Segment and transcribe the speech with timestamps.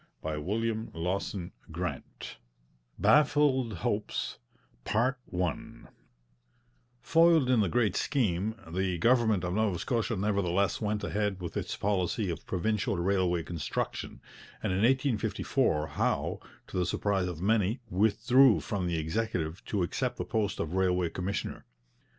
[0.23, 1.51] 289 90.
[1.51, 2.01] CHAPTER VI
[2.97, 4.39] BAFFLED HOPES
[7.03, 11.77] Foiled in the great scheme, the government of Nova Scotia nevertheless went ahead with its
[11.77, 14.19] policy of provincial railway construction,
[14.63, 20.17] and in 1854 Howe, to the surprise of many, withdrew from the Executive to accept
[20.17, 21.63] the post of Railway Commissioner.